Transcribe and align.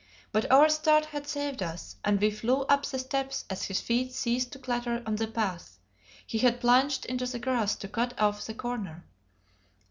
But 0.31 0.51
our 0.51 0.67
start 0.67 1.05
had 1.05 1.27
saved 1.27 1.61
us, 1.61 1.95
and 2.03 2.19
we 2.19 2.31
flew 2.31 2.63
up 2.63 2.87
the 2.87 2.97
steps 2.97 3.45
as 3.51 3.65
his 3.65 3.81
feet 3.81 4.11
ceased 4.13 4.51
to 4.53 4.57
clatter 4.57 5.03
on 5.05 5.17
the 5.17 5.27
path; 5.27 5.77
he 6.25 6.39
had 6.39 6.59
plunged 6.59 7.05
into 7.05 7.27
the 7.27 7.37
grass 7.37 7.75
to 7.75 7.87
cut 7.87 8.19
off 8.19 8.43
the 8.43 8.55
corner. 8.55 9.05